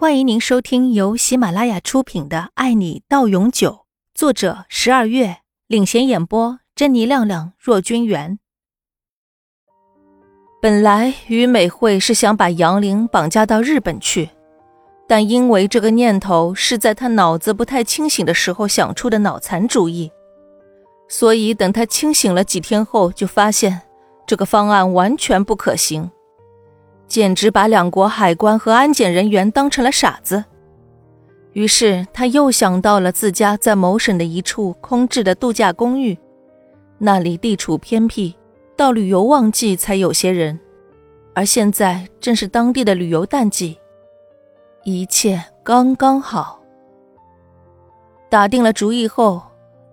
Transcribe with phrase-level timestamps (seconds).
[0.00, 3.70] 欢迎您收听由喜马拉雅出品的《爱你到永久》，
[4.14, 8.38] 作者十二月领衔演播，珍妮、亮亮、若君元。
[10.62, 14.30] 本来于美惠是想把杨玲绑架到日本去，
[15.06, 20.10] 但因为这个念头是在她脑子不太清醒的时候想出的脑残主意，
[21.10, 23.82] 所以等她清醒了几天后，就发现
[24.26, 26.10] 这个方案完全不可行。
[27.10, 30.44] 简直把两国海关和安检人员当成了傻子。
[31.54, 36.16] 于是他又想到了自家在某省的一处空置的度假公寓，
[36.98, 38.36] 那里地处偏僻，
[38.76, 40.60] 到旅游旺季才有些人，
[41.34, 43.76] 而现在正是当地的旅游淡季，
[44.84, 46.60] 一切刚刚好。
[48.28, 49.42] 打定了主意后，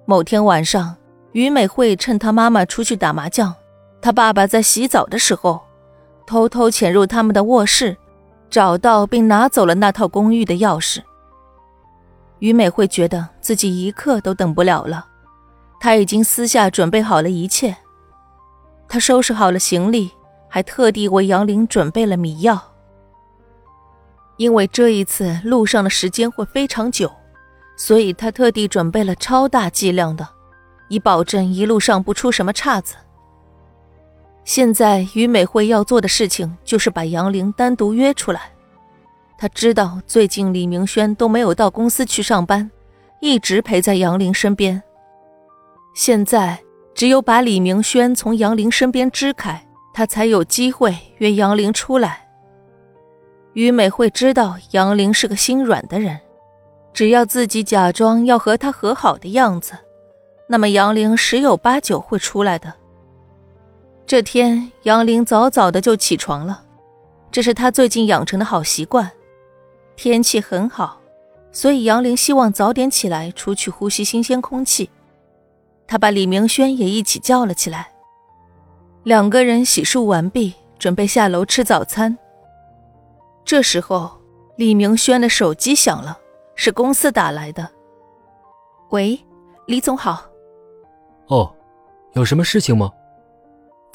[0.05, 0.95] 某天晚上，
[1.31, 3.55] 于美惠趁她妈妈出去打麻将，
[3.99, 5.66] 她爸爸在洗澡的时候。
[6.27, 7.97] 偷偷潜入他们的卧室，
[8.49, 11.01] 找到并拿走了那套公寓的钥匙。
[12.39, 15.07] 于美惠觉得自己一刻都等不了了，
[15.79, 17.75] 她已经私下准备好了一切。
[18.87, 20.11] 她收拾好了行李，
[20.47, 22.61] 还特地为杨玲准备了迷药。
[24.35, 27.11] 因为这一次路上的时间会非常久，
[27.75, 30.27] 所以她特地准备了超大剂量的，
[30.89, 32.95] 以保证一路上不出什么岔子。
[34.47, 38.43] 现在于美惠要做的事情就是把杨玲单独约出来。
[39.37, 42.71] 她知道最近李明轩都没有到公司去上班，
[43.19, 44.81] 一直陪在杨玲身边。
[45.93, 46.57] 现在
[46.95, 52.25] 只有把李明轩从杨玲身边支开，她才有机会约杨玲出来。
[53.51, 56.17] 于美惠知道杨玲是个心软的人，
[56.93, 59.73] 只要自己假装要和他和好的样子，
[60.47, 62.73] 那么杨玲十有八九会出来的。
[64.07, 66.63] 这天，杨玲早早的就起床了，
[67.29, 69.11] 这是她最近养成的好习惯。
[69.97, 71.01] 天气很好，
[71.51, 74.89] 所以杨玲希望早点起来出去呼吸新鲜空气。
[75.85, 77.91] 她把李明轩也一起叫了起来。
[79.03, 82.17] 两个人洗漱完毕，准备下楼吃早餐。
[83.43, 84.09] 这时候，
[84.55, 86.17] 李明轩的手机响了，
[86.55, 87.69] 是公司打来的。
[88.91, 89.19] 喂，
[89.65, 90.23] 李总好。
[91.27, 91.53] 哦，
[92.13, 92.89] 有什么事情吗？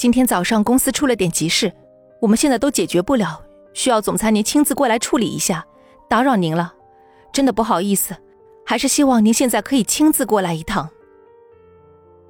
[0.02, 1.72] 今天早上公司出了点急事，
[2.20, 3.40] 我们现在都解决不了，
[3.72, 5.64] 需要总裁您亲自过来处理一下，
[6.08, 6.74] 打扰您了，
[7.32, 8.16] 真的不好意思，
[8.66, 10.90] 还是希望您现在可以亲自过来一趟。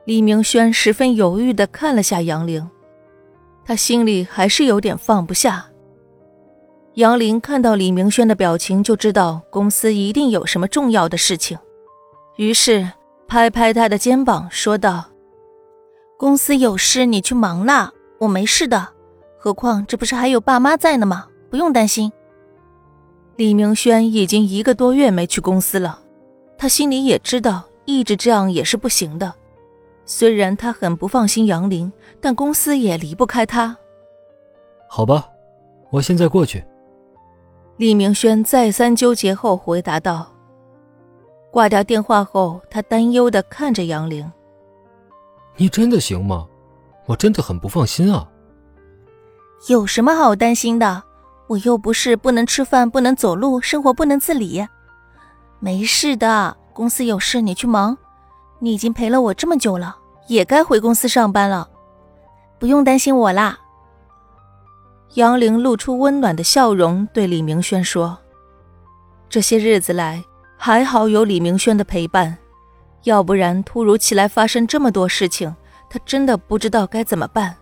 [0.05, 2.69] 李明轩十分犹豫的看了下杨玲，
[3.65, 5.65] 他心里还是有点放不下。
[6.97, 11.57] 杨玲看到李明轩的表情，就知道公司一定有什么重要的事情，
[12.37, 12.87] 于是
[13.27, 15.12] 拍拍他的肩膀，说道。
[16.23, 18.91] 公司有事，你去忙啦，我没事的。
[19.37, 21.27] 何况这不是还有爸妈在呢吗？
[21.51, 22.13] 不用担心。
[23.35, 25.99] 李明轩已经一个多月没去公司了，
[26.57, 29.35] 他心里也知道，一直这样也是不行的。
[30.05, 33.77] 虽然他很不放心杨玲，但公司也离不开他。
[34.89, 35.29] 好吧，
[35.91, 36.65] 我现在过去。
[37.79, 40.33] 李明轩再三纠结后回答道。
[41.51, 44.31] 挂掉电话后，他担忧的看着杨玲。
[45.57, 46.47] 你真的行吗？
[47.07, 48.29] 我真的很不放心啊。
[49.69, 51.03] 有什么好担心的？
[51.49, 54.67] 我又不是不能吃饭、不能走路、生活不能自理。
[55.61, 57.97] 没事的，公司有事你去忙。
[58.59, 59.97] 你已经陪了我这么久了，
[60.29, 61.69] 也该回公司上班了。
[62.59, 63.59] 不用担心我啦。
[65.15, 68.19] 杨玲露出温暖的笑容，对李明轩说
[69.29, 70.25] ：“这些日子来，
[70.57, 72.39] 还好有李明轩的陪伴。”
[73.05, 75.55] 要不然，突如其来发生这么多事情，
[75.91, 77.57] 他真的不知道该怎么办，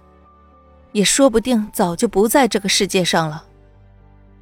[0.92, 3.44] 也说不定早就不在这个世界上了。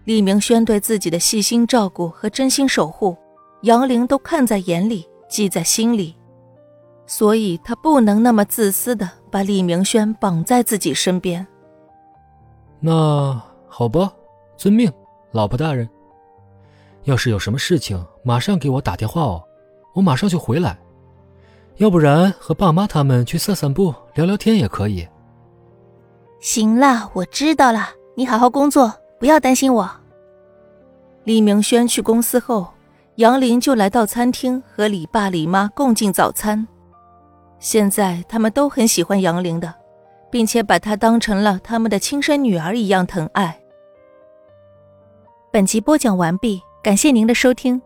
[0.04, 3.16] 李明轩对自己的细心照顾和真心守护，
[3.62, 6.16] 杨玲都看在眼里，记在心里，
[7.06, 11.46] 所以他不能那么自私的把李明轩绑在自己身边。
[12.80, 14.12] 那好吧，
[14.56, 14.90] 遵命，
[15.32, 15.88] 老婆大人。
[17.04, 19.42] 要是有什么事情，马上给我打电话哦，
[19.94, 20.78] 我马上就回来。
[21.78, 25.06] 要不然和爸妈他们去散散步、聊聊天也可以。
[26.40, 29.88] 行了，我知道了，你好好工作，不要担心我。
[31.22, 32.66] 李明轩去公司后，
[33.16, 36.66] 杨林就来到餐厅和李爸、李妈共进早餐。
[37.60, 39.72] 现在他们都很喜欢杨林的，
[40.32, 43.56] 并且把她当成了他们的亲生女儿一样疼爱。
[45.52, 47.80] 本集播讲完毕，感谢您的收听。